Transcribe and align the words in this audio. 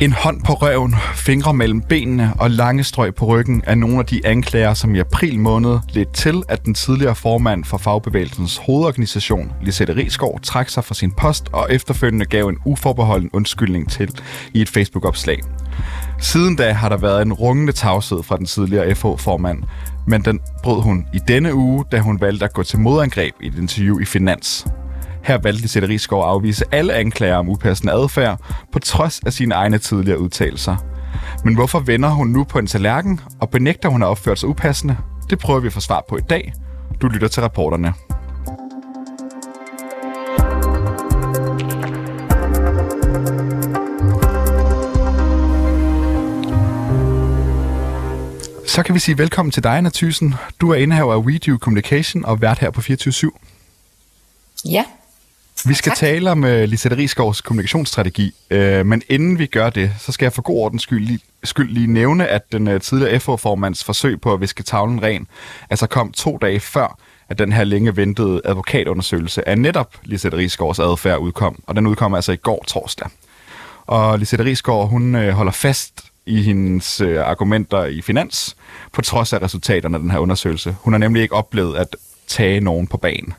En 0.00 0.12
hånd 0.12 0.42
på 0.42 0.52
røven, 0.52 0.94
fingre 1.14 1.54
mellem 1.54 1.80
benene 1.80 2.34
og 2.38 2.50
lange 2.50 2.84
strøg 2.84 3.14
på 3.14 3.24
ryggen 3.26 3.62
er 3.66 3.74
nogle 3.74 3.98
af 3.98 4.06
de 4.06 4.26
anklager, 4.26 4.74
som 4.74 4.94
i 4.94 4.98
april 4.98 5.38
måned 5.38 5.78
ledte 5.88 6.12
til, 6.12 6.42
at 6.48 6.64
den 6.64 6.74
tidligere 6.74 7.14
formand 7.14 7.64
for 7.64 7.78
fagbevægelsens 7.78 8.56
hovedorganisation, 8.56 9.52
Lisette 9.62 9.96
Risgaard, 9.96 10.40
trak 10.42 10.68
sig 10.68 10.84
fra 10.84 10.94
sin 10.94 11.12
post 11.12 11.48
og 11.52 11.66
efterfølgende 11.70 12.24
gav 12.24 12.48
en 12.48 12.58
uforbeholden 12.64 13.30
undskyldning 13.32 13.90
til 13.90 14.20
i 14.54 14.60
et 14.60 14.68
Facebook-opslag. 14.68 15.40
Siden 16.20 16.56
da 16.56 16.72
har 16.72 16.88
der 16.88 16.96
været 16.96 17.22
en 17.22 17.32
rungende 17.32 17.72
tavshed 17.72 18.22
fra 18.22 18.36
den 18.36 18.46
tidligere 18.46 18.94
FH-formand, 18.94 19.62
men 20.06 20.22
den 20.24 20.40
brød 20.62 20.82
hun 20.82 21.06
i 21.14 21.18
denne 21.28 21.54
uge, 21.54 21.84
da 21.92 21.98
hun 21.98 22.20
valgte 22.20 22.44
at 22.44 22.52
gå 22.52 22.62
til 22.62 22.78
modangreb 22.78 23.34
i 23.40 23.46
et 23.46 23.58
interview 23.58 23.98
i 23.98 24.04
Finans. 24.04 24.66
Her 25.22 25.38
valgte 25.38 25.62
Lisette 25.62 25.88
Rigsgaard 25.88 26.24
at 26.24 26.28
afvise 26.28 26.64
alle 26.72 26.94
anklager 26.94 27.36
om 27.36 27.48
upassende 27.48 27.92
adfærd, 27.92 28.40
på 28.72 28.78
trods 28.78 29.20
af 29.26 29.32
sine 29.32 29.54
egne 29.54 29.78
tidligere 29.78 30.18
udtalelser. 30.20 30.76
Men 31.44 31.54
hvorfor 31.54 31.80
vender 31.80 32.08
hun 32.08 32.28
nu 32.28 32.44
på 32.44 32.58
en 32.58 32.66
tallerken, 32.66 33.20
og 33.40 33.50
benægter 33.50 33.88
hun 33.88 34.02
at 34.02 34.06
opføre 34.06 34.36
sig 34.36 34.48
upassende? 34.48 34.96
Det 35.30 35.38
prøver 35.38 35.60
vi 35.60 35.66
at 35.66 35.72
få 35.72 35.80
svar 35.80 36.04
på 36.08 36.16
i 36.16 36.20
dag. 36.30 36.52
Du 37.02 37.08
lytter 37.08 37.28
til 37.28 37.42
reporterne. 37.42 37.94
Så 48.66 48.82
kan 48.82 48.94
vi 48.94 49.00
sige 49.00 49.18
velkommen 49.18 49.52
til 49.52 49.62
dig, 49.62 49.76
Anna 49.76 49.90
Thysen. 49.94 50.34
Du 50.60 50.70
er 50.70 50.74
indehaver 50.74 51.14
af 51.14 51.18
WeDo 51.18 51.58
Communication 51.58 52.24
og 52.24 52.40
vært 52.40 52.58
her 52.58 52.70
på 52.70 52.80
24 52.80 53.32
Ja. 54.64 54.84
Vi 55.66 55.74
skal 55.74 55.90
Tak. 55.90 55.98
tale 55.98 56.30
om 56.30 56.44
uh, 56.44 56.50
Lisette 56.50 56.96
Rigsgaards 56.96 57.40
kommunikationsstrategi, 57.40 58.34
uh, 58.50 58.58
men 58.86 59.02
inden 59.08 59.38
vi 59.38 59.46
gør 59.46 59.70
det, 59.70 59.92
så 59.98 60.12
skal 60.12 60.24
jeg 60.24 60.32
for 60.32 60.42
god 60.42 60.56
ordens 60.56 60.82
skyld 60.82 61.06
lige, 61.06 61.18
skyld 61.44 61.70
lige 61.70 61.86
nævne, 61.86 62.26
at 62.26 62.52
den 62.52 62.68
uh, 62.68 62.80
tidligere 62.80 63.20
FH-formands 63.20 63.84
forsøg 63.84 64.20
på 64.20 64.32
at 64.32 64.40
viske 64.40 64.62
tavlen 64.62 65.02
ren, 65.02 65.26
altså 65.70 65.86
kom 65.86 66.12
to 66.12 66.38
dage 66.42 66.60
før, 66.60 66.98
at 67.28 67.38
den 67.38 67.52
her 67.52 67.64
længe 67.64 67.96
ventede 67.96 68.40
advokatundersøgelse 68.44 69.48
af 69.48 69.58
netop 69.58 69.94
Lisette 70.04 70.36
Rigsgaards 70.36 70.78
adfærd 70.78 71.18
udkom, 71.18 71.62
og 71.66 71.76
den 71.76 71.86
udkom 71.86 72.14
altså 72.14 72.32
i 72.32 72.36
går 72.36 72.64
torsdag. 72.68 73.08
Og 73.86 74.18
Lisette 74.18 74.44
Rigsgaard, 74.44 74.88
hun 74.88 75.14
uh, 75.14 75.28
holder 75.28 75.52
fast 75.52 76.00
i 76.26 76.42
hendes 76.42 77.00
uh, 77.00 77.16
argumenter 77.18 77.84
i 77.84 78.02
finans, 78.02 78.56
på 78.92 79.02
trods 79.02 79.32
af 79.32 79.42
resultaterne 79.42 79.96
af 79.96 80.00
den 80.00 80.10
her 80.10 80.18
undersøgelse. 80.18 80.76
Hun 80.80 80.92
har 80.92 80.98
nemlig 80.98 81.22
ikke 81.22 81.34
oplevet 81.34 81.76
at 81.76 81.96
tage 82.28 82.60
nogen 82.60 82.86
på 82.86 82.96
banen. 82.96 83.34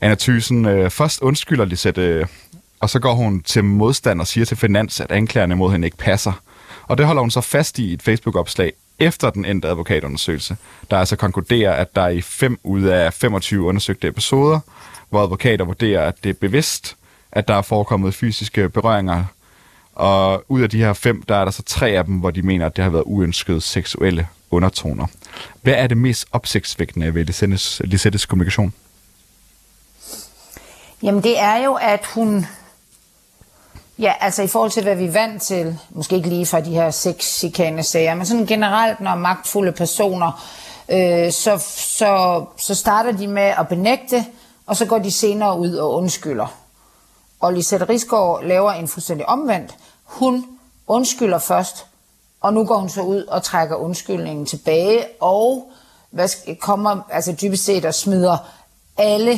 Anna 0.00 0.14
Thysen 0.18 0.66
øh, 0.66 0.90
først 0.90 1.20
undskylder 1.20 1.64
Lisette, 1.64 2.02
øh, 2.02 2.26
og 2.80 2.90
så 2.90 2.98
går 2.98 3.14
hun 3.14 3.42
til 3.42 3.64
modstand 3.64 4.20
og 4.20 4.26
siger 4.26 4.44
til 4.44 4.56
Finans, 4.56 5.00
at 5.00 5.10
anklagerne 5.10 5.56
mod 5.56 5.72
hende 5.72 5.86
ikke 5.86 5.96
passer. 5.96 6.42
Og 6.86 6.98
det 6.98 7.06
holder 7.06 7.20
hun 7.20 7.30
så 7.30 7.40
fast 7.40 7.78
i 7.78 7.90
i 7.90 7.92
et 7.92 8.02
Facebook-opslag 8.02 8.72
efter 8.98 9.30
den 9.30 9.44
endte 9.44 9.68
advokatundersøgelse, 9.68 10.56
der 10.90 10.96
altså 10.98 11.16
konkluderer, 11.16 11.72
at 11.72 11.96
der 11.96 12.08
i 12.08 12.20
5 12.20 12.58
ud 12.62 12.82
af 12.82 13.12
25 13.12 13.62
undersøgte 13.62 14.08
episoder, 14.08 14.60
hvor 15.10 15.22
advokater 15.22 15.64
vurderer, 15.64 16.08
at 16.08 16.24
det 16.24 16.30
er 16.30 16.34
bevidst, 16.34 16.96
at 17.32 17.48
der 17.48 17.54
er 17.54 17.62
forekommet 17.62 18.14
fysiske 18.14 18.68
berøringer, 18.68 19.24
og 19.94 20.44
ud 20.48 20.62
af 20.62 20.70
de 20.70 20.78
her 20.78 20.92
fem, 20.92 21.22
der 21.22 21.34
er 21.34 21.44
der 21.44 21.50
så 21.52 21.62
tre 21.62 21.88
af 21.88 22.04
dem, 22.04 22.14
hvor 22.14 22.30
de 22.30 22.42
mener, 22.42 22.66
at 22.66 22.76
det 22.76 22.84
har 22.84 22.90
været 22.90 23.04
uønskede 23.06 23.60
seksuelle 23.60 24.26
undertoner. 24.50 25.06
Hvad 25.62 25.74
er 25.74 25.86
det 25.86 25.96
mest 25.96 26.26
opsigtsvækkende 26.32 27.14
ved 27.14 27.24
Lisettes, 27.24 27.82
Lisettes 27.84 28.26
kommunikation? 28.26 28.72
Jamen 31.02 31.22
det 31.22 31.40
er 31.40 31.56
jo, 31.56 31.74
at 31.74 32.06
hun... 32.06 32.46
Ja, 33.98 34.12
altså 34.20 34.42
i 34.42 34.46
forhold 34.46 34.70
til, 34.70 34.82
hvad 34.82 34.96
vi 34.96 35.04
er 35.04 35.12
vant 35.12 35.42
til, 35.42 35.78
måske 35.90 36.16
ikke 36.16 36.28
lige 36.28 36.46
fra 36.46 36.60
de 36.60 36.70
her 36.70 36.90
seks 36.90 37.44
sager, 37.82 38.14
men 38.14 38.26
sådan 38.26 38.46
generelt, 38.46 39.00
når 39.00 39.14
magtfulde 39.14 39.72
personer, 39.72 40.44
øh, 40.88 41.32
så, 41.32 41.58
så, 41.76 42.44
så 42.56 42.74
starter 42.74 43.12
de 43.12 43.26
med 43.26 43.42
at 43.42 43.68
benægte, 43.68 44.24
og 44.66 44.76
så 44.76 44.86
går 44.86 44.98
de 44.98 45.12
senere 45.12 45.58
ud 45.58 45.74
og 45.74 45.94
undskylder. 45.94 46.46
Og 47.40 47.52
Lisette 47.52 47.88
Risgaard 47.88 48.44
laver 48.44 48.72
en 48.72 48.88
fuldstændig 48.88 49.28
omvendt. 49.28 49.74
Hun 50.04 50.46
undskylder 50.86 51.38
først, 51.38 51.86
og 52.40 52.52
nu 52.52 52.64
går 52.64 52.76
hun 52.76 52.88
så 52.88 53.00
ud 53.00 53.22
og 53.22 53.42
trækker 53.42 53.76
undskyldningen 53.76 54.46
tilbage, 54.46 55.04
og 55.20 55.72
hvad 56.10 56.56
kommer 56.60 57.00
altså 57.10 57.32
dybest 57.32 57.64
set 57.64 57.84
og 57.84 57.94
smider 57.94 58.36
alle, 58.96 59.32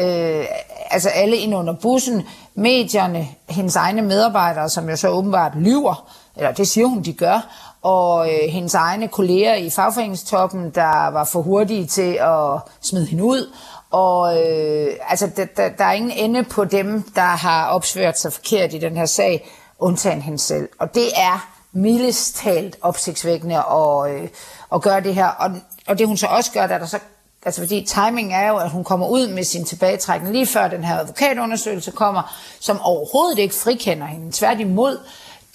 øh, 0.00 0.46
altså 0.92 1.08
alle 1.08 1.36
ind 1.36 1.54
under 1.54 1.72
bussen, 1.72 2.22
medierne, 2.54 3.28
hendes 3.48 3.76
egne 3.76 4.02
medarbejdere, 4.02 4.68
som 4.68 4.88
jo 4.88 4.96
så 4.96 5.08
åbenbart 5.08 5.52
lyver, 5.56 6.12
eller 6.36 6.52
det 6.52 6.68
siger 6.68 6.86
hun, 6.86 7.02
de 7.02 7.12
gør, 7.12 7.46
og 7.82 8.28
øh, 8.28 8.50
hendes 8.50 8.74
egne 8.74 9.08
kolleger 9.08 9.54
i 9.54 9.70
fagforeningstoppen, 9.70 10.70
der 10.70 11.10
var 11.10 11.24
for 11.24 11.42
hurtige 11.42 11.86
til 11.86 12.18
at 12.20 12.60
smide 12.80 13.06
hende 13.06 13.24
ud, 13.24 13.52
og 13.90 14.40
øh, 14.40 14.96
altså, 15.08 15.30
der, 15.36 15.44
der, 15.44 15.68
der 15.68 15.84
er 15.84 15.92
ingen 15.92 16.10
ende 16.10 16.44
på 16.44 16.64
dem, 16.64 17.02
der 17.14 17.20
har 17.20 17.66
opsvært 17.68 18.18
sig 18.18 18.32
forkert 18.32 18.74
i 18.74 18.78
den 18.78 18.96
her 18.96 19.06
sag, 19.06 19.48
undtagen 19.78 20.22
hende 20.22 20.38
selv. 20.38 20.68
Og 20.78 20.94
det 20.94 21.06
er 21.16 21.52
mildest 21.72 22.36
talt 22.36 22.76
opsigtsvækkende 22.82 23.56
at, 23.56 24.14
øh, 24.14 24.28
at 24.74 24.82
gøre 24.82 25.00
det 25.00 25.14
her. 25.14 25.26
Og, 25.26 25.50
og 25.86 25.98
det 25.98 26.06
hun 26.06 26.16
så 26.16 26.26
også 26.26 26.52
gør, 26.52 26.66
der 26.66 26.78
der 26.78 26.86
så 26.86 26.98
Altså 27.44 27.60
fordi 27.60 27.86
timing 27.88 28.34
er 28.34 28.48
jo, 28.48 28.56
at 28.56 28.70
hun 28.70 28.84
kommer 28.84 29.06
ud 29.08 29.28
med 29.28 29.44
sin 29.44 29.64
tilbagetrækning 29.64 30.32
lige 30.32 30.46
før 30.46 30.68
den 30.68 30.84
her 30.84 30.98
advokatundersøgelse 30.98 31.90
kommer, 31.90 32.34
som 32.60 32.80
overhovedet 32.80 33.38
ikke 33.38 33.54
frikender 33.54 34.06
hende. 34.06 34.32
Tværtimod, 34.32 34.98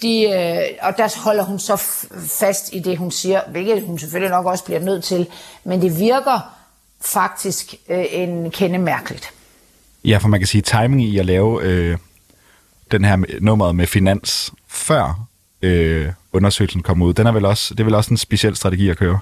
de, 0.02 0.22
øh, 0.22 0.58
og 0.82 0.96
der 0.98 1.20
holder 1.24 1.42
hun 1.44 1.58
så 1.58 1.74
f- 1.74 2.28
fast 2.40 2.70
i 2.72 2.78
det, 2.78 2.98
hun 2.98 3.10
siger, 3.10 3.40
hvilket 3.50 3.82
hun 3.82 3.98
selvfølgelig 3.98 4.30
nok 4.30 4.46
også 4.46 4.64
bliver 4.64 4.80
nødt 4.80 5.04
til. 5.04 5.26
Men 5.64 5.82
det 5.82 5.98
virker 5.98 6.54
faktisk 7.00 7.74
øh, 7.88 8.04
en 8.10 8.50
kende 8.50 8.78
mærkeligt. 8.78 9.30
Ja, 10.04 10.18
for 10.18 10.28
man 10.28 10.40
kan 10.40 10.46
sige, 10.46 10.62
timing 10.62 11.02
i 11.02 11.18
at 11.18 11.26
lave 11.26 11.62
øh, 11.62 11.98
den 12.90 13.04
her 13.04 13.40
nummeret 13.40 13.76
med 13.76 13.86
finans 13.86 14.52
før 14.68 15.20
øh, 15.62 16.08
undersøgelsen 16.32 16.82
kommer 16.82 17.06
ud, 17.06 17.14
den 17.14 17.26
er 17.26 17.32
vel 17.32 17.44
også, 17.44 17.74
det 17.74 17.80
er 17.80 17.84
vel 17.84 17.94
også 17.94 18.10
en 18.10 18.16
speciel 18.16 18.56
strategi 18.56 18.88
at 18.88 18.96
køre? 18.96 19.18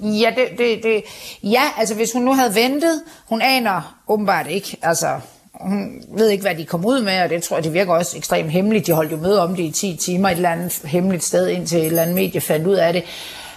Ja, 0.00 0.30
det, 0.36 0.58
det, 0.58 0.82
det, 0.82 1.04
ja, 1.42 1.62
altså 1.78 1.94
hvis 1.94 2.12
hun 2.12 2.22
nu 2.22 2.34
havde 2.34 2.54
ventet, 2.54 3.02
hun 3.28 3.42
aner 3.42 4.02
åbenbart 4.08 4.46
ikke, 4.46 4.76
altså 4.82 5.20
hun 5.60 6.02
ved 6.08 6.28
ikke, 6.28 6.42
hvad 6.42 6.54
de 6.54 6.64
kom 6.64 6.86
ud 6.86 7.02
med, 7.02 7.22
og 7.22 7.30
det 7.30 7.42
tror 7.42 7.56
jeg, 7.56 7.64
det 7.64 7.72
virker 7.72 7.92
også 7.92 8.16
ekstremt 8.16 8.50
hemmeligt. 8.50 8.86
De 8.86 8.92
holdt 8.92 9.12
jo 9.12 9.16
møde 9.16 9.42
om 9.42 9.56
det 9.56 9.62
i 9.62 9.70
10 9.70 9.96
timer 9.96 10.28
et 10.28 10.36
eller 10.36 10.50
andet 10.50 10.82
hemmeligt 10.84 11.24
sted, 11.24 11.48
indtil 11.48 11.78
et 11.78 11.86
eller 11.86 12.02
andet 12.02 12.14
medie 12.14 12.40
fandt 12.40 12.66
ud 12.66 12.74
af 12.74 12.92
det. 12.92 13.04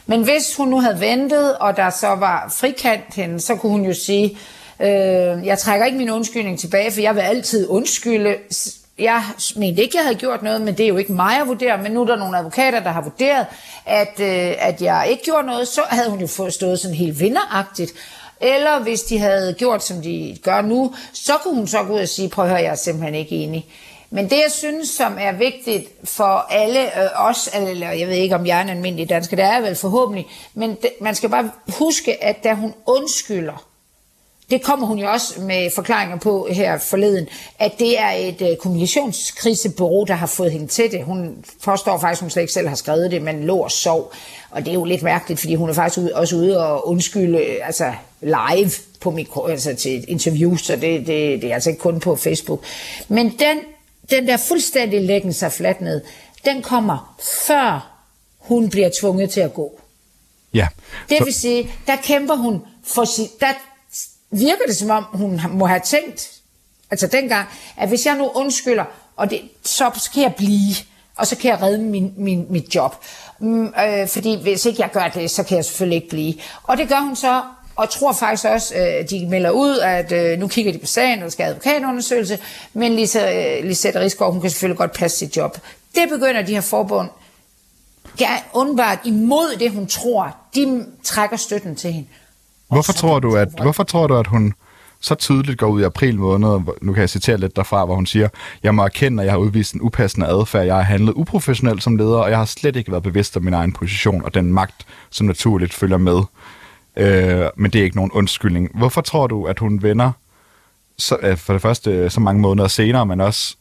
Men 0.05 0.23
hvis 0.23 0.55
hun 0.57 0.67
nu 0.67 0.79
havde 0.79 0.99
ventet, 0.99 1.57
og 1.57 1.77
der 1.77 1.89
så 1.89 2.07
var 2.07 2.53
frikant 2.55 3.15
hende, 3.15 3.39
så 3.39 3.55
kunne 3.55 3.71
hun 3.71 3.85
jo 3.85 3.93
sige, 3.93 4.37
øh, 4.79 5.45
jeg 5.45 5.59
trækker 5.59 5.85
ikke 5.85 5.97
min 5.97 6.09
undskyldning 6.09 6.59
tilbage, 6.59 6.91
for 6.91 7.01
jeg 7.01 7.15
vil 7.15 7.21
altid 7.21 7.67
undskylde. 7.69 8.35
Jeg 8.99 9.23
mente 9.55 9.81
ikke, 9.81 9.97
jeg 9.97 10.03
havde 10.03 10.17
gjort 10.17 10.43
noget, 10.43 10.61
men 10.61 10.77
det 10.77 10.83
er 10.83 10.87
jo 10.87 10.97
ikke 10.97 11.13
mig 11.13 11.41
at 11.41 11.47
vurdere, 11.47 11.77
men 11.77 11.91
nu 11.91 12.01
er 12.01 12.05
der 12.05 12.15
nogle 12.15 12.37
advokater, 12.37 12.79
der 12.79 12.89
har 12.89 13.01
vurderet, 13.01 13.45
at, 13.85 14.19
øh, 14.19 14.53
at 14.59 14.81
jeg 14.81 15.07
ikke 15.09 15.23
gjorde 15.23 15.47
noget, 15.47 15.67
så 15.67 15.81
havde 15.89 16.09
hun 16.09 16.19
jo 16.19 16.27
fået 16.27 16.53
stået 16.53 16.79
sådan 16.79 16.95
helt 16.95 17.19
vinderagtigt. 17.19 17.93
Eller 18.41 18.79
hvis 18.79 19.01
de 19.01 19.19
havde 19.19 19.53
gjort, 19.53 19.83
som 19.83 20.01
de 20.01 20.37
gør 20.43 20.61
nu, 20.61 20.93
så 21.13 21.33
kunne 21.43 21.55
hun 21.55 21.67
så 21.67 21.83
gå 21.83 21.93
ud 21.93 21.99
og 21.99 22.09
sige, 22.09 22.29
prøv 22.29 22.45
at 22.45 22.51
høre, 22.51 22.61
jeg 22.61 22.71
er 22.71 22.75
simpelthen 22.75 23.15
ikke 23.15 23.35
enig. 23.35 23.65
Men 24.09 24.29
det, 24.29 24.35
jeg 24.35 24.51
synes, 24.51 24.89
som 24.89 25.17
er 25.19 25.31
vigtigt 25.31 25.89
for 26.03 26.45
alle 26.49 27.03
øh, 27.03 27.09
os, 27.15 27.49
eller 27.53 27.91
jeg 27.91 28.07
ved 28.07 28.15
ikke, 28.15 28.35
om 28.35 28.45
jeg 28.45 28.57
er 28.57 28.61
en 28.61 28.69
almindelig 28.69 29.09
dansker, 29.09 29.35
det 29.35 29.45
er 29.45 29.53
jeg 29.53 29.63
vel 29.63 29.75
forhåbentlig, 29.75 30.27
men 30.53 30.69
det, 30.69 30.89
man 31.01 31.15
skal 31.15 31.29
bare 31.29 31.51
huske, 31.67 32.23
at 32.23 32.43
da 32.43 32.53
hun 32.53 32.73
undskylder, 32.85 33.68
det 34.51 34.63
kommer 34.63 34.87
hun 34.87 34.99
jo 34.99 35.11
også 35.11 35.41
med 35.41 35.71
forklaringer 35.75 36.17
på 36.17 36.47
her 36.51 36.77
forleden, 36.77 37.27
at 37.59 37.71
det 37.79 37.99
er 37.99 38.09
et 38.11 38.41
øh, 38.41 38.57
kommunikationskrisebureau, 38.57 40.03
der 40.03 40.13
har 40.13 40.27
fået 40.27 40.51
hende 40.51 40.67
til 40.67 40.91
det. 40.91 41.03
Hun 41.03 41.45
forstår 41.61 41.97
faktisk, 41.97 42.19
at 42.19 42.23
hun 42.23 42.29
slet 42.29 42.43
ikke 42.43 42.53
selv 42.53 42.67
har 42.67 42.75
skrevet 42.75 43.11
det, 43.11 43.21
men 43.21 43.43
lå 43.43 43.57
og 43.57 43.71
sov. 43.71 44.13
Og 44.49 44.61
det 44.61 44.69
er 44.69 44.73
jo 44.73 44.83
lidt 44.83 45.03
mærkeligt, 45.03 45.39
fordi 45.39 45.55
hun 45.55 45.69
er 45.69 45.73
faktisk 45.73 45.99
ude, 45.99 46.15
også 46.15 46.35
ude 46.35 46.67
og 46.67 46.87
undskylde 46.87 47.37
øh, 47.37 47.57
altså 47.63 47.93
live 48.21 48.71
på 49.01 49.11
mikro, 49.11 49.45
altså 49.45 49.75
til 49.75 49.97
et 49.97 50.05
interview, 50.07 50.55
så 50.55 50.75
det, 50.75 51.07
det, 51.07 51.41
det 51.41 51.43
er 51.43 51.53
altså 51.53 51.69
ikke 51.69 51.81
kun 51.81 51.99
på 51.99 52.15
Facebook. 52.15 52.63
Men 53.07 53.25
den, 53.25 53.59
den 54.09 54.27
der 54.27 54.37
fuldstændig 54.37 55.01
læggen 55.01 55.33
sig 55.33 55.51
fladt 55.51 55.81
ned, 55.81 56.01
den 56.45 56.61
kommer 56.61 57.19
før 57.47 57.91
hun 58.37 58.69
bliver 58.69 58.89
tvunget 58.99 59.29
til 59.29 59.41
at 59.41 59.53
gå. 59.53 59.79
Ja. 60.53 60.67
Det 61.09 61.17
Så, 61.17 61.23
vil 61.23 61.33
sige, 61.33 61.71
der 61.87 61.95
kæmper 61.95 62.35
hun 62.35 62.61
for 62.83 63.05
sit, 63.05 63.39
der 63.39 63.53
virker 64.31 64.65
det 64.67 64.75
som 64.75 64.89
om, 64.89 65.05
hun 65.13 65.41
må 65.49 65.65
have 65.65 65.81
tænkt, 65.85 66.31
altså 66.91 67.07
dengang, 67.07 67.47
at 67.77 67.87
hvis 67.89 68.05
jeg 68.05 68.17
nu 68.17 68.27
undskylder, 68.27 68.85
og 69.15 69.29
det, 69.29 69.41
så 69.63 70.09
kan 70.13 70.23
jeg 70.23 70.35
blive, 70.35 70.75
og 71.15 71.27
så 71.27 71.35
kan 71.35 71.51
jeg 71.51 71.61
redde 71.61 71.83
min, 71.83 72.13
min, 72.17 72.45
mit 72.49 72.75
job. 72.75 72.95
Mm, 73.39 73.65
øh, 73.65 74.07
fordi 74.07 74.41
hvis 74.41 74.65
ikke 74.65 74.81
jeg 74.81 74.91
gør 74.91 75.07
det, 75.07 75.31
så 75.31 75.43
kan 75.43 75.57
jeg 75.57 75.65
selvfølgelig 75.65 75.95
ikke 75.95 76.09
blive. 76.09 76.33
Og 76.63 76.77
det 76.77 76.89
gør 76.89 76.99
hun 76.99 77.15
så, 77.15 77.41
og 77.75 77.89
tror 77.89 78.13
faktisk 78.13 78.45
også, 78.45 78.75
at 78.75 78.99
øh, 78.99 79.09
de 79.09 79.27
melder 79.29 79.51
ud, 79.51 79.77
at 79.77 80.11
øh, 80.11 80.39
nu 80.39 80.47
kigger 80.47 80.71
de 80.71 80.77
på 80.77 80.85
sagen, 80.85 81.19
og 81.19 81.23
der 81.23 81.29
skal 81.29 81.43
advokatundersøgelse, 81.43 82.39
men 82.73 82.95
Lisa, 82.95 83.57
øh, 83.57 83.65
Lisette 83.65 83.99
Rigsgaard, 83.99 84.31
hun 84.31 84.41
kan 84.41 84.49
selvfølgelig 84.49 84.77
godt 84.77 84.93
passe 84.93 85.17
sit 85.17 85.37
job. 85.37 85.57
Det 85.95 86.09
begynder 86.09 86.41
de 86.41 86.53
her 86.53 86.61
forbund 86.61 87.09
undbart 88.53 88.99
imod 89.05 89.55
det, 89.59 89.71
hun 89.71 89.87
tror. 89.87 90.37
De 90.55 90.85
trækker 91.03 91.37
støtten 91.37 91.75
til 91.75 91.93
hende. 91.93 92.07
Hvorfor 92.69 92.93
tror, 92.93 93.19
du, 93.19 93.35
at, 93.35 93.49
hvorfor 93.61 93.83
tror 93.83 94.07
du, 94.07 94.15
at 94.17 94.27
hun 94.27 94.53
så 95.01 95.15
tydeligt 95.15 95.59
går 95.59 95.67
ud 95.67 95.81
i 95.81 95.83
april 95.83 96.19
måned, 96.19 96.59
nu 96.81 96.93
kan 96.93 97.01
jeg 97.01 97.09
citere 97.09 97.37
lidt 97.37 97.55
derfra, 97.55 97.85
hvor 97.85 97.95
hun 97.95 98.05
siger, 98.05 98.29
jeg 98.63 98.75
må 98.75 98.83
erkende, 98.83 99.23
at 99.23 99.25
jeg 99.25 99.33
har 99.33 99.39
udvist 99.39 99.73
en 99.73 99.81
upassende 99.81 100.27
adfærd, 100.27 100.65
jeg 100.65 100.75
har 100.75 100.81
handlet 100.81 101.13
uprofessionelt 101.13 101.83
som 101.83 101.95
leder, 101.95 102.17
og 102.17 102.29
jeg 102.29 102.37
har 102.37 102.45
slet 102.45 102.75
ikke 102.75 102.91
været 102.91 103.03
bevidst 103.03 103.37
om 103.37 103.43
min 103.43 103.53
egen 103.53 103.73
position 103.73 104.25
og 104.25 104.33
den 104.33 104.53
magt, 104.53 104.85
som 105.09 105.27
naturligt 105.27 105.73
følger 105.73 105.97
med. 105.97 106.21
Øh, 106.97 107.49
men 107.55 107.71
det 107.71 107.79
er 107.79 107.83
ikke 107.83 107.95
nogen 107.95 108.11
undskyldning. 108.11 108.69
Hvorfor 108.73 109.01
tror 109.01 109.27
du, 109.27 109.45
at 109.45 109.59
hun 109.59 109.83
vender 109.83 110.11
så, 110.97 111.17
øh, 111.21 111.37
for 111.37 111.53
det 111.53 111.61
første 111.61 112.09
så 112.09 112.19
mange 112.19 112.41
måneder 112.41 112.67
senere, 112.67 113.05
men 113.05 113.21
også 113.21 113.55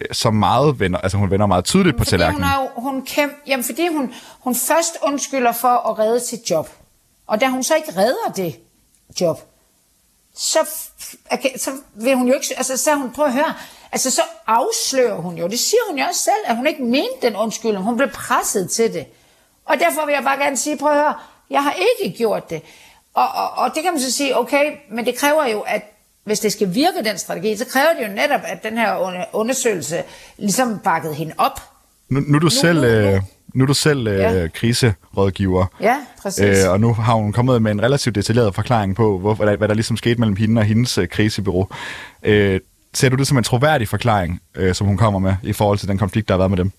øh, 0.00 0.06
så 0.12 0.30
meget 0.30 0.80
vender, 0.80 0.98
altså 0.98 1.18
hun 1.18 1.30
vender 1.30 1.46
meget 1.46 1.64
tydeligt 1.64 1.96
på 1.96 2.04
tallerkenen? 2.04 2.42
Hun, 2.42 2.50
har, 2.50 2.68
hun 2.76 3.06
kæmpe, 3.06 3.34
jamen 3.46 3.64
fordi 3.64 3.88
hun, 3.92 4.12
hun 4.40 4.54
først 4.54 4.96
undskylder 5.02 5.52
for 5.52 5.90
at 5.90 5.98
redde 5.98 6.20
sit 6.20 6.50
job. 6.50 6.68
Og 7.28 7.40
da 7.40 7.48
hun 7.48 7.62
så 7.62 7.74
ikke 7.74 7.96
redder 7.96 8.32
det 8.36 8.60
job, 9.20 9.40
så, 10.34 10.58
så 11.56 11.70
vil 11.94 12.14
hun 12.14 12.28
jo 12.28 12.34
ikke, 12.34 12.46
altså 12.56 12.76
så 12.76 12.94
hun, 12.94 13.12
prøv 13.12 13.24
at 13.24 13.32
høre, 13.32 13.54
altså 13.92 14.10
så 14.10 14.22
afslører 14.46 15.14
hun 15.14 15.38
jo, 15.38 15.48
det 15.48 15.58
siger 15.58 15.80
hun 15.88 15.98
jo 15.98 16.04
også 16.04 16.20
selv, 16.20 16.44
at 16.46 16.56
hun 16.56 16.66
ikke 16.66 16.82
mente 16.82 17.16
den 17.22 17.36
undskyldning, 17.36 17.84
hun 17.84 17.96
blev 17.96 18.10
presset 18.10 18.70
til 18.70 18.92
det. 18.92 19.06
Og 19.64 19.78
derfor 19.78 20.06
vil 20.06 20.12
jeg 20.12 20.22
bare 20.22 20.38
gerne 20.38 20.56
sige, 20.56 20.76
prøv 20.76 20.90
at 20.90 20.98
høre, 20.98 21.14
jeg 21.50 21.62
har 21.62 21.74
ikke 21.98 22.18
gjort 22.18 22.50
det. 22.50 22.62
Og, 23.14 23.28
og, 23.28 23.50
og 23.50 23.74
det 23.74 23.82
kan 23.82 23.92
man 23.92 24.02
så 24.02 24.12
sige, 24.12 24.38
okay, 24.38 24.76
men 24.90 25.04
det 25.04 25.16
kræver 25.16 25.46
jo, 25.46 25.60
at 25.60 25.82
hvis 26.24 26.40
det 26.40 26.52
skal 26.52 26.74
virke 26.74 27.04
den 27.04 27.18
strategi, 27.18 27.56
så 27.56 27.64
kræver 27.64 27.92
det 27.92 28.08
jo 28.08 28.12
netop, 28.14 28.40
at 28.44 28.62
den 28.62 28.78
her 28.78 29.24
undersøgelse 29.34 30.04
ligesom 30.36 30.78
bakkede 30.78 31.14
hende 31.14 31.34
op. 31.38 31.60
Nu, 32.08 32.20
nu 32.20 32.36
er 32.36 32.40
du 32.40 32.50
selv... 32.50 32.84
Øh 32.84 33.14
nu 33.14 33.20
er 33.54 33.66
du 33.66 33.74
selv 33.74 34.06
øh, 34.06 34.18
ja. 34.18 34.48
kriserådgiver. 34.48 35.66
Ja, 35.80 35.96
præcis. 36.22 36.64
Øh, 36.64 36.70
og 36.70 36.80
nu 36.80 36.94
har 36.94 37.14
hun 37.14 37.32
kommet 37.32 37.62
med 37.62 37.70
en 37.70 37.82
relativt 37.82 38.14
detaljeret 38.14 38.54
forklaring 38.54 38.96
på, 38.96 39.18
hvor, 39.18 39.34
hvad, 39.34 39.46
der, 39.46 39.56
hvad 39.56 39.68
der 39.68 39.74
ligesom 39.74 39.96
skete 39.96 40.20
mellem 40.20 40.36
hende 40.36 40.60
og 40.60 40.64
hendes 40.64 40.98
øh, 40.98 41.08
krisebyrå. 41.08 41.68
Øh, 42.22 42.60
ser 42.94 43.08
du 43.08 43.16
det 43.16 43.26
som 43.26 43.38
en 43.38 43.44
troværdig 43.44 43.88
forklaring, 43.88 44.40
øh, 44.54 44.74
som 44.74 44.86
hun 44.86 44.96
kommer 44.96 45.20
med, 45.20 45.34
i 45.42 45.52
forhold 45.52 45.78
til 45.78 45.88
den 45.88 45.98
konflikt, 45.98 46.28
der 46.28 46.34
har 46.34 46.38
været 46.38 46.50
med 46.50 46.58
dem? 46.58 46.72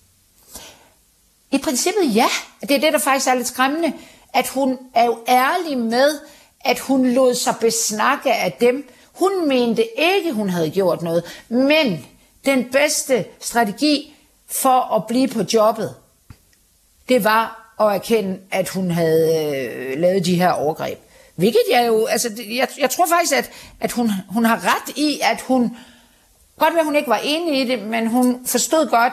I 1.52 1.58
princippet 1.64 2.14
ja. 2.14 2.26
Det 2.60 2.70
er 2.70 2.80
det, 2.80 2.92
der 2.92 2.98
faktisk 2.98 3.28
er 3.28 3.34
lidt 3.34 3.48
skræmmende. 3.48 3.92
At 4.34 4.48
hun 4.48 4.78
er 4.94 5.04
jo 5.04 5.18
ærlig 5.28 5.78
med, 5.78 6.18
at 6.64 6.78
hun 6.78 7.06
lod 7.06 7.34
sig 7.34 7.54
besnakke 7.60 8.34
af 8.34 8.56
dem. 8.60 8.88
Hun 9.12 9.48
mente 9.48 9.84
ikke, 9.98 10.32
hun 10.32 10.48
havde 10.48 10.70
gjort 10.70 11.02
noget. 11.02 11.22
Men 11.48 12.06
den 12.44 12.64
bedste 12.72 13.24
strategi 13.40 14.16
for 14.50 14.96
at 14.96 15.06
blive 15.06 15.28
på 15.28 15.42
jobbet, 15.54 15.94
det 17.10 17.24
var 17.24 17.74
at 17.80 17.94
erkende, 17.94 18.38
at 18.50 18.68
hun 18.68 18.90
havde 18.90 19.56
øh, 19.56 20.00
lavet 20.00 20.24
de 20.24 20.34
her 20.34 20.50
overgreb. 20.50 20.98
Hvilket 21.36 21.60
jeg 21.70 21.86
jo, 21.86 22.06
altså, 22.06 22.30
jeg, 22.50 22.68
jeg 22.78 22.90
tror 22.90 23.06
faktisk, 23.06 23.32
at, 23.32 23.50
at 23.80 23.92
hun, 23.92 24.10
hun 24.28 24.44
har 24.44 24.56
ret 24.64 24.96
i, 24.96 25.20
at 25.22 25.40
hun, 25.40 25.76
godt 26.58 26.72
ved, 26.72 26.80
at 26.80 26.84
hun 26.84 26.96
ikke 26.96 27.08
var 27.08 27.20
enig 27.24 27.60
i 27.60 27.68
det, 27.68 27.82
men 27.82 28.06
hun 28.06 28.46
forstod 28.46 28.90
godt, 28.90 29.12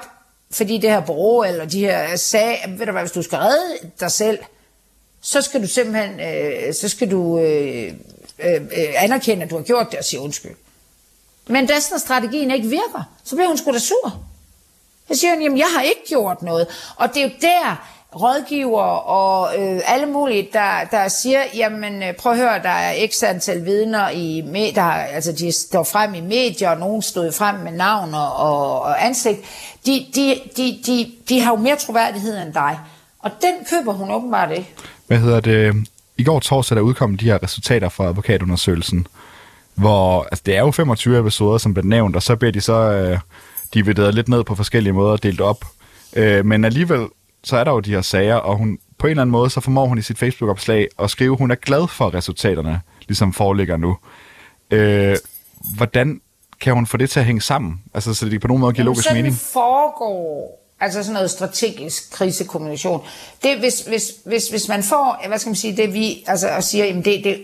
fordi 0.51 0.77
det 0.77 0.89
her 0.89 0.99
bureau, 0.99 1.43
eller 1.43 1.65
de 1.65 1.79
her 1.79 2.15
sagde, 2.15 2.57
ved 2.67 2.85
du 2.85 2.91
hvad, 2.91 3.01
hvis 3.01 3.11
du 3.11 3.21
skal 3.21 3.37
redde 3.37 3.91
dig 3.99 4.11
selv, 4.11 4.39
så 5.21 5.41
skal 5.41 5.61
du 5.61 5.67
simpelthen, 5.67 6.19
øh, 6.19 6.73
så 6.73 6.89
skal 6.89 7.11
du 7.11 7.39
øh, 7.39 7.93
øh, 8.39 8.61
øh 8.61 9.03
anerkende, 9.03 9.43
at 9.43 9.49
du 9.49 9.55
har 9.55 9.63
gjort 9.63 9.87
det, 9.91 9.99
og 9.99 10.05
sige 10.05 10.19
undskyld. 10.19 10.55
Men 11.47 11.67
da 11.67 11.79
sådan 11.79 11.99
strategien 11.99 12.51
ikke 12.51 12.67
virker, 12.67 13.03
så 13.23 13.35
bliver 13.35 13.47
hun 13.47 13.57
sgu 13.57 13.71
da 13.71 13.79
sur. 13.79 14.26
Så 15.11 15.19
siger 15.19 15.31
han, 15.31 15.41
jamen 15.41 15.57
jeg 15.57 15.67
har 15.75 15.81
ikke 15.81 16.01
gjort 16.09 16.41
noget. 16.41 16.67
Og 16.95 17.09
det 17.13 17.17
er 17.17 17.23
jo 17.23 17.31
der, 17.41 17.87
rådgiver 18.15 18.81
og 18.81 19.59
øh, 19.59 19.81
alle 19.85 20.05
mulige, 20.05 20.49
der, 20.53 20.83
der 20.91 21.07
siger, 21.07 21.39
jamen 21.55 22.03
øh, 22.03 22.13
prøv 22.15 22.31
at 22.31 22.37
høre, 22.37 22.63
der 22.63 22.69
er 22.69 23.07
x 23.07 23.23
antal 23.23 23.65
vidner 23.65 24.09
i 24.09 24.43
medier, 24.45 24.83
altså 24.83 25.31
de 25.31 25.51
står 25.51 25.83
frem 25.83 26.13
i 26.13 26.21
medier, 26.21 26.69
og 26.69 26.77
nogen 26.77 27.01
stod 27.01 27.31
frem 27.31 27.55
med 27.55 27.71
navn 27.71 28.13
og, 28.13 28.35
og, 28.35 28.81
og 28.81 29.05
ansigt. 29.05 29.39
De, 29.85 30.05
de, 30.15 30.35
de, 30.57 30.79
de, 30.85 31.11
de 31.29 31.41
har 31.41 31.51
jo 31.51 31.57
mere 31.57 31.75
troværdighed 31.75 32.41
end 32.41 32.53
dig. 32.53 32.79
Og 33.19 33.31
den 33.41 33.53
køber 33.69 33.93
hun 33.93 34.11
åbenbart 34.11 34.51
ikke. 34.51 34.73
Hvad 35.07 35.17
hedder 35.17 35.39
det? 35.39 35.87
I 36.17 36.23
går 36.23 36.39
torsdag 36.39 36.75
der 36.75 36.81
udkom 36.81 37.17
de 37.17 37.25
her 37.25 37.43
resultater 37.43 37.89
fra 37.89 38.07
advokatundersøgelsen, 38.07 39.07
hvor 39.75 40.23
altså, 40.23 40.43
det 40.45 40.55
er 40.55 40.59
jo 40.59 40.71
25 40.71 41.19
episoder, 41.19 41.57
som 41.57 41.73
blev 41.73 41.85
nævnt, 41.85 42.15
og 42.15 42.23
så 42.23 42.35
bliver 42.35 42.51
de 42.51 42.61
så 42.61 42.73
øh, 42.73 43.19
divideret 43.73 44.15
lidt 44.15 44.27
ned 44.27 44.43
på 44.43 44.55
forskellige 44.55 44.93
måder 44.93 45.17
delt 45.17 45.41
op. 45.41 45.65
Øh, 46.15 46.45
men 46.45 46.65
alligevel 46.65 47.07
så 47.43 47.57
er 47.57 47.63
der 47.63 47.71
jo 47.71 47.79
de 47.79 47.91
her 47.91 48.01
sager, 48.01 48.35
og 48.35 48.57
hun, 48.57 48.77
på 48.97 49.07
en 49.07 49.11
eller 49.11 49.21
anden 49.21 49.31
måde, 49.31 49.49
så 49.49 49.61
formår 49.61 49.85
hun 49.85 49.97
i 49.97 50.01
sit 50.01 50.17
Facebook-opslag 50.17 50.87
at 50.99 51.09
skrive, 51.09 51.33
at 51.33 51.39
hun 51.39 51.51
er 51.51 51.55
glad 51.55 51.87
for, 51.87 52.07
at 52.07 52.13
resultaterne 52.13 52.81
ligesom 53.07 53.33
foreligger 53.33 53.77
nu. 53.77 53.97
Øh, 54.71 55.17
hvordan 55.75 56.21
kan 56.61 56.73
hun 56.73 56.87
få 56.87 56.97
det 56.97 57.09
til 57.09 57.19
at 57.19 57.25
hænge 57.25 57.41
sammen? 57.41 57.81
Altså, 57.93 58.13
så 58.13 58.29
det 58.29 58.41
på 58.41 58.47
nogen 58.47 58.61
måde 58.61 58.73
giver 58.73 58.85
logisk 58.85 59.13
mening? 59.13 59.35
foregår 59.35 60.63
altså 60.79 61.03
sådan 61.03 61.13
noget 61.13 61.31
strategisk 61.31 62.11
krisekommunikation. 62.11 63.01
Det, 63.43 63.57
hvis, 63.59 63.81
hvis, 63.81 64.11
hvis, 64.25 64.49
hvis 64.49 64.67
man 64.67 64.83
får, 64.83 65.27
hvad 65.27 65.39
skal 65.39 65.49
man 65.49 65.55
sige, 65.55 65.77
det 65.77 65.93
vi, 65.93 66.23
altså, 66.27 66.49
og 66.49 66.63
siger, 66.63 66.85
jamen 66.85 67.05
det, 67.05 67.23
det, 67.23 67.41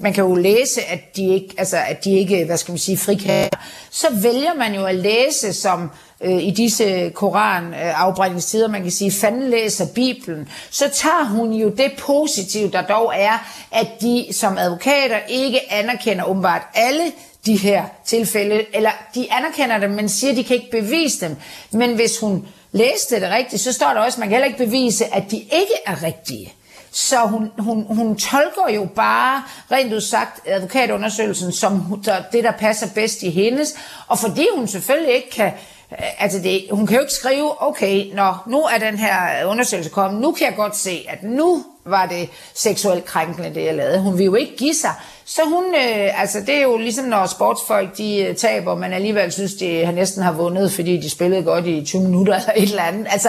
man 0.00 0.12
kan 0.12 0.24
jo 0.24 0.34
læse, 0.34 0.82
at 0.82 1.16
de 1.16 1.34
ikke, 1.34 1.54
altså, 1.58 1.76
at 1.88 2.04
de 2.04 2.18
ikke 2.18 2.44
hvad 2.44 2.56
skal 2.56 2.72
man 2.72 2.78
sige, 2.78 2.98
frikager, 2.98 3.48
så 3.90 4.06
vælger 4.22 4.54
man 4.54 4.74
jo 4.74 4.84
at 4.84 4.94
læse 4.94 5.52
som 5.52 5.90
øh, 6.20 6.42
i 6.42 6.50
disse 6.50 7.10
koranafbrændingstider, 7.14 8.68
man 8.68 8.82
kan 8.82 8.90
sige, 8.90 9.12
fanden 9.12 9.50
læser 9.50 9.86
Bibelen, 9.94 10.48
så 10.70 10.88
tager 10.88 11.24
hun 11.24 11.52
jo 11.52 11.68
det 11.68 11.92
positive, 11.98 12.70
der 12.70 12.82
dog 12.82 13.12
er, 13.16 13.38
at 13.72 13.88
de 14.00 14.26
som 14.32 14.58
advokater 14.58 15.18
ikke 15.28 15.72
anerkender 15.72 16.24
åbenbart 16.24 16.62
alle 16.74 17.12
de 17.46 17.56
her 17.56 17.84
tilfælde, 18.06 18.64
eller 18.74 18.90
de 19.14 19.32
anerkender 19.32 19.78
dem, 19.78 19.90
men 19.90 20.08
siger, 20.08 20.30
at 20.30 20.36
de 20.36 20.44
kan 20.44 20.56
ikke 20.56 20.70
bevise 20.70 21.26
dem. 21.26 21.36
Men 21.70 21.94
hvis 21.94 22.18
hun 22.18 22.46
læste 22.72 23.20
det 23.20 23.30
rigtigt, 23.30 23.62
så 23.62 23.72
står 23.72 23.88
der 23.94 24.00
også, 24.00 24.16
at 24.16 24.18
man 24.18 24.28
kan 24.28 24.34
heller 24.36 24.46
ikke 24.46 24.64
bevise, 24.64 25.14
at 25.14 25.30
de 25.30 25.36
ikke 25.36 25.74
er 25.86 26.02
rigtige. 26.02 26.52
Så 26.92 27.16
hun, 27.26 27.50
hun, 27.58 27.86
hun 27.88 28.16
tolker 28.16 28.74
jo 28.74 28.88
bare, 28.96 29.42
rent 29.72 29.92
udsagt, 29.92 30.40
advokatundersøgelsen 30.46 31.52
som 31.52 32.02
det, 32.32 32.44
der 32.44 32.52
passer 32.52 32.86
bedst 32.94 33.22
i 33.22 33.30
hendes. 33.30 33.74
Og 34.08 34.18
fordi 34.18 34.46
hun 34.56 34.68
selvfølgelig 34.68 35.14
ikke 35.14 35.30
kan 35.30 35.52
øh, 35.92 35.98
altså 36.18 36.38
det, 36.38 36.66
hun 36.70 36.86
kan 36.86 36.96
jo 36.96 37.00
ikke 37.00 37.12
skrive, 37.12 37.62
okay, 37.62 38.14
nå, 38.14 38.34
nu 38.46 38.60
er 38.60 38.78
den 38.78 38.98
her 38.98 39.44
undersøgelse 39.46 39.90
kommet, 39.90 40.22
nu 40.22 40.32
kan 40.32 40.46
jeg 40.46 40.56
godt 40.56 40.76
se, 40.76 41.06
at 41.08 41.22
nu 41.22 41.64
var 41.84 42.06
det 42.06 42.28
seksuelt 42.54 43.04
krænkende, 43.04 43.54
det 43.54 43.64
jeg 43.64 43.74
lavede. 43.74 44.00
Hun 44.00 44.18
vil 44.18 44.24
jo 44.24 44.34
ikke 44.34 44.56
give 44.56 44.74
sig. 44.74 44.94
Så 45.24 45.42
hun, 45.44 45.64
øh, 45.64 46.20
altså 46.20 46.40
det 46.40 46.54
er 46.54 46.62
jo 46.62 46.76
ligesom 46.76 47.04
når 47.04 47.26
sportsfolk, 47.26 47.98
de 47.98 48.16
øh, 48.16 48.36
taber, 48.36 48.74
men 48.74 48.92
alligevel 48.92 49.32
synes, 49.32 49.54
de 49.54 49.84
har 49.84 49.92
næsten 49.92 50.22
har 50.22 50.32
vundet, 50.32 50.72
fordi 50.72 50.96
de 50.96 51.10
spillede 51.10 51.42
godt 51.42 51.66
i 51.66 51.84
20 51.84 52.02
minutter 52.02 52.34
eller 52.40 52.52
et 52.56 52.70
eller 52.70 52.82
andet. 52.82 53.06
Altså 53.10 53.28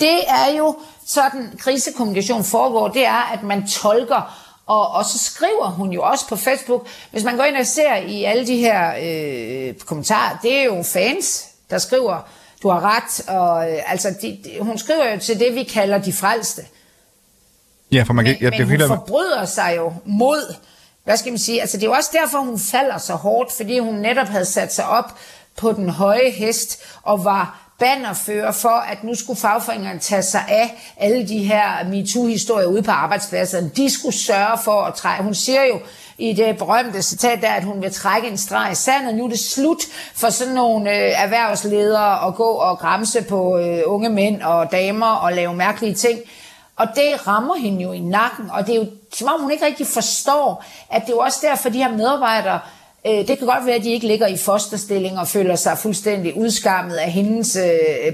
det 0.00 0.18
er 0.28 0.56
jo 0.58 0.76
sådan, 1.10 1.58
krisekommunikation 1.58 2.44
foregår, 2.44 2.88
det 2.88 3.06
er, 3.06 3.32
at 3.32 3.42
man 3.42 3.66
tolker 3.66 4.50
og, 4.70 4.90
og 4.90 5.04
så 5.04 5.18
skriver 5.18 5.70
hun 5.70 5.90
jo 5.90 6.02
også 6.02 6.28
på 6.28 6.36
Facebook, 6.36 6.86
hvis 7.10 7.24
man 7.24 7.36
går 7.36 7.44
ind 7.44 7.56
og 7.56 7.66
ser 7.66 7.96
i 7.96 8.24
alle 8.24 8.46
de 8.46 8.56
her 8.56 8.94
øh, 9.02 9.74
kommentarer, 9.74 10.38
det 10.42 10.56
er 10.56 10.64
jo 10.64 10.82
fans, 10.82 11.46
der 11.70 11.78
skriver, 11.78 12.28
du 12.62 12.68
har 12.68 12.96
ret, 12.96 13.28
og 13.28 13.72
øh, 13.72 13.92
altså, 13.92 14.14
de, 14.22 14.38
de, 14.44 14.50
hun 14.60 14.78
skriver 14.78 15.12
jo 15.12 15.20
til 15.20 15.40
det, 15.40 15.54
vi 15.54 15.62
kalder 15.62 15.98
de 15.98 16.12
frelste. 16.12 16.62
Ja, 17.92 18.02
for 18.02 18.12
man 18.12 18.24
kan, 18.24 18.36
men, 18.40 18.52
ja, 18.52 18.58
det 18.58 18.68
men 18.68 18.80
hun 18.80 18.88
forbryder 18.88 19.44
sig 19.44 19.74
jo 19.76 19.92
mod, 20.04 20.54
hvad 21.04 21.16
skal 21.16 21.32
man 21.32 21.38
sige, 21.38 21.60
altså 21.60 21.76
det 21.76 21.82
er 21.82 21.88
jo 21.88 21.94
også 21.94 22.10
derfor, 22.12 22.38
hun 22.38 22.58
falder 22.58 22.98
så 22.98 23.14
hårdt, 23.14 23.52
fordi 23.52 23.78
hun 23.78 23.94
netop 23.94 24.26
havde 24.26 24.44
sat 24.44 24.74
sig 24.74 24.86
op 24.86 25.18
på 25.56 25.72
den 25.72 25.88
høje 25.88 26.30
hest, 26.30 26.82
og 27.02 27.24
var 27.24 27.69
bannerfører 27.80 28.52
for, 28.52 28.68
at 28.68 29.04
nu 29.04 29.14
skulle 29.14 29.40
fagforeningerne 29.40 29.98
tage 29.98 30.22
sig 30.22 30.44
af 30.48 30.92
alle 30.96 31.28
de 31.28 31.38
her 31.38 31.84
MeToo-historier 31.88 32.66
ude 32.66 32.82
på 32.82 32.90
arbejdspladserne. 32.90 33.70
De 33.76 33.90
skulle 33.90 34.16
sørge 34.16 34.58
for 34.64 34.82
at 34.82 34.94
trække. 34.94 35.24
Hun 35.24 35.34
siger 35.34 35.64
jo 35.64 35.80
i 36.18 36.32
det 36.32 36.58
berømte 36.58 37.02
citat 37.02 37.42
der, 37.42 37.50
at 37.50 37.64
hun 37.64 37.82
vil 37.82 37.92
trække 37.92 38.28
en 38.28 38.38
streg 38.38 38.72
i 38.72 38.74
sandet. 38.74 39.14
Nu 39.14 39.24
er 39.24 39.28
det 39.28 39.38
slut 39.38 39.82
for 40.14 40.30
sådan 40.30 40.54
nogle 40.54 40.90
øh, 40.90 41.22
erhvervsledere 41.22 42.26
at 42.26 42.34
gå 42.34 42.48
og 42.48 42.78
græmse 42.78 43.22
på 43.22 43.58
øh, 43.58 43.82
unge 43.86 44.08
mænd 44.08 44.42
og 44.42 44.72
damer 44.72 45.14
og 45.14 45.32
lave 45.32 45.54
mærkelige 45.54 45.94
ting. 45.94 46.18
Og 46.76 46.86
det 46.94 47.26
rammer 47.26 47.54
hende 47.54 47.82
jo 47.82 47.92
i 47.92 48.00
nakken, 48.00 48.50
og 48.50 48.66
det 48.66 48.72
er 48.74 48.76
jo 48.76 48.86
som 49.14 49.28
om 49.28 49.40
hun 49.40 49.50
ikke 49.50 49.66
rigtig 49.66 49.86
forstår, 49.86 50.64
at 50.90 51.02
det 51.02 51.08
er 51.08 51.16
jo 51.16 51.18
også 51.18 51.38
derfor, 51.42 51.68
de 51.68 51.78
her 51.78 51.96
medarbejdere, 51.96 52.60
det 53.04 53.38
kan 53.38 53.46
godt 53.46 53.66
være, 53.66 53.74
at 53.74 53.84
de 53.84 53.92
ikke 53.92 54.06
ligger 54.06 54.26
i 54.26 54.36
fosterstilling 54.36 55.18
og 55.18 55.28
føler 55.28 55.56
sig 55.56 55.78
fuldstændig 55.78 56.36
udskammet 56.36 56.94
af 56.94 57.10
hendes 57.10 57.58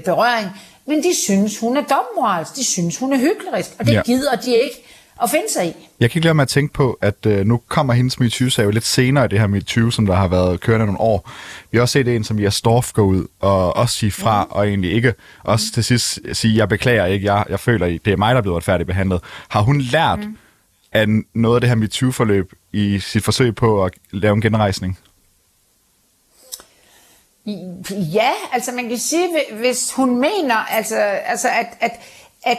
berøring, 0.05 0.47
men 0.87 1.03
de 1.03 1.15
synes, 1.25 1.59
hun 1.59 1.77
er 1.77 1.81
dommoralsk, 1.81 2.55
de 2.55 2.63
synes, 2.63 2.97
hun 2.97 3.13
er 3.13 3.17
hyggelig, 3.17 3.65
og 3.79 3.85
det 3.85 3.93
ja. 3.93 4.01
gider 4.01 4.35
de 4.35 4.51
ikke 4.51 4.83
at 5.23 5.29
finde 5.29 5.45
sig 5.53 5.67
i. 5.67 5.73
Jeg 5.99 6.11
kan 6.11 6.19
ikke 6.19 6.25
lade 6.25 6.33
med 6.33 6.41
at 6.41 6.47
tænke 6.47 6.73
på, 6.73 6.97
at 7.01 7.25
øh, 7.25 7.45
nu 7.45 7.61
kommer 7.67 7.93
hendes 7.93 8.19
MeToo-sag 8.19 8.63
jo 8.63 8.69
lidt 8.69 8.85
senere 8.85 9.25
i 9.25 9.27
det 9.27 9.39
her 9.39 9.47
MeToo, 9.47 9.91
som 9.91 10.05
der 10.05 10.15
har 10.15 10.27
været 10.27 10.59
kørende 10.59 10.85
nogle 10.85 11.01
år. 11.01 11.29
Vi 11.71 11.77
har 11.77 11.81
også 11.81 11.93
set 11.93 12.07
en, 12.07 12.23
som 12.23 12.39
Jas 12.39 12.55
Storff 12.55 12.93
gå 12.93 13.01
ud 13.01 13.27
og 13.39 13.75
også 13.75 13.95
sige 13.95 14.11
fra, 14.11 14.43
mm. 14.43 14.51
og 14.51 14.67
egentlig 14.67 14.91
ikke 14.91 15.13
også 15.43 15.65
til 15.73 15.83
sidst 15.83 16.19
sige, 16.33 16.57
jeg 16.57 16.69
beklager 16.69 17.05
ikke, 17.05 17.33
jeg, 17.33 17.45
jeg 17.49 17.59
føler, 17.59 17.87
det 17.87 18.13
er 18.13 18.17
mig, 18.17 18.35
der 18.35 18.37
er 18.37 18.41
blevet 18.41 18.57
retfærdigt 18.57 18.87
behandlet. 18.87 19.21
Har 19.49 19.61
hun 19.61 19.81
lært 19.81 20.19
mm 20.19 20.37
af 20.97 21.07
noget 21.33 21.55
af 21.55 21.61
det 21.61 21.69
her 21.69 21.75
MeToo-forløb 21.75 22.53
i 22.71 22.99
sit 22.99 23.23
forsøg 23.23 23.55
på 23.55 23.83
at 23.85 23.93
lave 24.11 24.33
en 24.33 24.41
genrejsning? 24.41 24.99
Ja, 27.91 28.31
altså 28.51 28.71
man 28.71 28.89
kan 28.89 28.97
sige, 28.97 29.27
hvis 29.59 29.93
hun 29.93 30.19
mener, 30.19 30.55
altså, 30.55 30.95
altså 30.99 31.47
at, 31.49 31.67
at, 31.79 31.91
at 32.43 32.57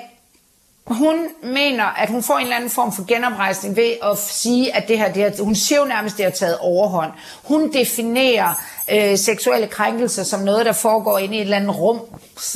hun 0.86 1.28
mener, 1.42 1.84
at 1.84 2.10
hun 2.10 2.22
får 2.22 2.38
en 2.38 2.42
eller 2.42 2.56
anden 2.56 2.70
form 2.70 2.92
for 2.92 3.04
genoprejsning 3.04 3.76
ved 3.76 3.96
at 4.02 4.18
sige, 4.18 4.76
at 4.76 4.88
det 4.88 4.98
her, 4.98 5.12
det 5.12 5.22
her 5.22 5.44
hun 5.44 5.54
siger 5.54 5.78
jo 5.78 5.84
nærmest, 5.84 6.16
det 6.16 6.24
har 6.24 6.32
taget 6.32 6.58
overhånd. 6.58 7.12
Hun 7.44 7.72
definerer 7.72 8.54
øh, 8.92 9.18
seksuelle 9.18 9.66
krænkelser 9.66 10.22
som 10.22 10.40
noget, 10.40 10.66
der 10.66 10.72
foregår 10.72 11.18
inde 11.18 11.34
i 11.34 11.38
et 11.38 11.42
eller 11.42 11.56
andet 11.56 11.78
rum, 11.78 12.00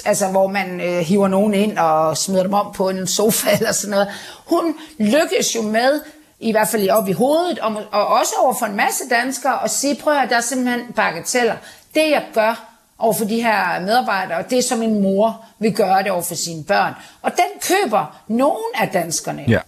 altså 0.04 0.26
hvor 0.26 0.46
man 0.46 0.80
øh, 0.80 0.98
hiver 0.98 1.28
nogen 1.28 1.54
ind 1.54 1.78
og 1.78 2.16
smider 2.16 2.42
dem 2.42 2.54
om 2.54 2.72
på 2.74 2.88
en 2.88 3.06
sofa 3.06 3.50
eller 3.58 3.72
sådan 3.72 3.90
noget. 3.90 4.08
Hun 4.46 4.74
lykkes 4.98 5.56
jo 5.56 5.62
med 5.62 6.00
i 6.40 6.52
hvert 6.52 6.68
fald 6.68 6.90
op 6.90 7.08
i 7.08 7.12
hovedet, 7.12 7.58
og, 7.58 7.76
og 7.92 8.06
også 8.06 8.32
over 8.42 8.54
for 8.58 8.66
en 8.66 8.76
masse 8.76 9.04
danskere, 9.10 9.64
at 9.64 9.70
sige, 9.70 9.94
prøv 9.94 10.14
at 10.14 10.30
der 10.30 10.36
er 10.36 10.40
simpelthen 10.40 10.80
bagateller. 10.96 11.56
Det 11.94 12.10
jeg 12.10 12.24
gør 12.34 12.68
over 12.98 13.12
for 13.12 13.24
de 13.24 13.42
her 13.42 13.80
medarbejdere, 13.80 14.44
det 14.50 14.58
er 14.58 14.62
som 14.62 14.82
en 14.82 15.02
mor 15.02 15.44
vil 15.58 15.74
gøre 15.74 16.02
det 16.02 16.10
over 16.10 16.22
for 16.22 16.34
sine 16.34 16.64
børn. 16.64 16.92
Og 17.22 17.32
den 17.36 17.60
køber 17.68 18.22
nogen 18.28 18.74
af 18.74 18.88
danskerne. 18.88 19.44
Ja. 19.48 19.58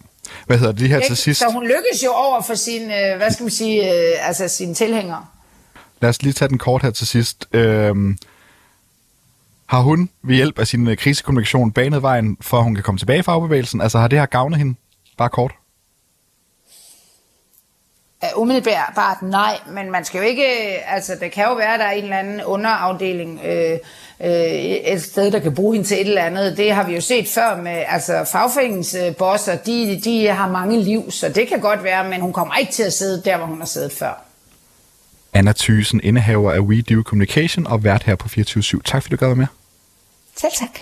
Hvad 0.46 0.58
hedder 0.58 0.72
det 0.72 0.88
her 0.88 1.00
til 1.00 1.16
sidst? 1.16 1.40
Så 1.40 1.46
hun 1.52 1.62
lykkes 1.62 2.04
jo 2.04 2.10
over 2.12 2.42
for 2.42 2.54
sine, 2.54 3.00
øh, 3.00 3.16
hvad 3.16 3.30
skal 3.30 3.44
man 3.44 3.50
sige, 3.50 3.92
øh, 3.92 4.28
altså 4.28 4.48
sine 4.48 4.74
tilhængere. 4.74 5.26
Lad 6.00 6.10
os 6.10 6.22
lige 6.22 6.32
tage 6.32 6.48
den 6.48 6.58
kort 6.58 6.82
her 6.82 6.90
til 6.90 7.06
sidst. 7.06 7.48
Øhm, 7.52 8.18
har 9.66 9.80
hun 9.80 10.10
ved 10.22 10.36
hjælp 10.36 10.58
af 10.58 10.66
sin 10.66 10.88
øh, 10.88 10.96
krisekommunikation 10.96 11.72
banet 11.72 12.02
vejen, 12.02 12.36
for 12.40 12.58
at 12.58 12.64
hun 12.64 12.74
kan 12.74 12.84
komme 12.84 12.98
tilbage 12.98 13.18
i 13.18 13.22
fagbevægelsen? 13.22 13.80
Altså 13.80 13.98
har 13.98 14.08
det 14.08 14.18
her 14.18 14.26
gavnet 14.26 14.58
hende? 14.58 14.74
Bare 15.18 15.28
kort. 15.28 15.52
Umiddelbart 18.36 19.22
nej, 19.22 19.58
men 19.70 19.90
man 19.90 20.04
skal 20.04 20.18
jo 20.18 20.24
ikke, 20.24 20.42
øh, 20.42 20.94
altså 20.94 21.16
det 21.20 21.32
kan 21.32 21.44
jo 21.44 21.54
være, 21.54 21.74
at 21.74 21.80
der 21.80 21.86
er 21.86 21.90
en 21.90 22.04
eller 22.04 22.16
anden 22.16 22.44
underafdeling 22.44 23.40
øh, 23.44 23.78
øh, 24.24 24.30
et 24.30 25.02
sted, 25.02 25.30
der 25.30 25.38
kan 25.38 25.54
bruge 25.54 25.74
hende 25.74 25.88
til 25.88 26.00
et 26.00 26.08
eller 26.08 26.22
andet. 26.22 26.56
Det 26.56 26.72
har 26.72 26.86
vi 26.86 26.94
jo 26.94 27.00
set 27.00 27.28
før 27.28 27.56
med, 27.56 27.84
altså 27.88 28.24
fagforeningsbosser, 28.32 29.52
øh, 29.52 29.66
de, 29.66 30.00
de 30.04 30.26
har 30.26 30.48
mange 30.48 30.80
liv, 30.80 31.10
så 31.10 31.28
det 31.28 31.48
kan 31.48 31.60
godt 31.60 31.84
være, 31.84 32.08
men 32.08 32.20
hun 32.20 32.32
kommer 32.32 32.54
ikke 32.54 32.72
til 32.72 32.82
at 32.82 32.92
sidde 32.92 33.22
der, 33.24 33.36
hvor 33.36 33.46
hun 33.46 33.58
har 33.58 33.66
siddet 33.66 33.92
før. 33.92 34.24
Anna 35.34 35.52
Thysen, 35.56 36.00
indehaver 36.04 36.52
af 36.52 36.60
We 36.60 36.82
Do 36.82 37.02
Communication 37.02 37.66
og 37.66 37.84
vært 37.84 38.02
her 38.02 38.16
på 38.16 38.28
24 38.28 38.80
Tak 38.84 39.02
fordi 39.02 39.16
du 39.16 39.26
gad 39.26 39.34
med. 39.34 39.46
Selv 40.36 40.52
tak. 40.58 40.78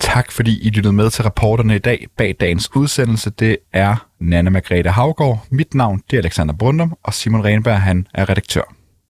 Tak 0.00 0.32
fordi 0.32 0.66
I 0.66 0.70
lyttede 0.70 0.92
med 0.92 1.10
til 1.10 1.24
reporterne 1.24 1.76
i 1.76 1.78
dag. 1.78 2.06
Bag 2.16 2.36
dagens 2.40 2.76
udsendelse, 2.76 3.30
det 3.30 3.56
er 3.72 4.06
Nana 4.20 4.50
Margrethe 4.50 4.90
Havgård. 4.90 5.46
Mit 5.50 5.74
navn 5.74 6.02
det 6.10 6.16
er 6.16 6.20
Alexander 6.22 6.54
Brundum, 6.54 6.96
og 7.02 7.14
Simon 7.14 7.44
Renberg 7.44 7.80
han 7.80 8.06
er 8.14 8.28
redaktør. 8.28 8.81